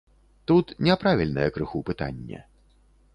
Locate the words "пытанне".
1.91-2.39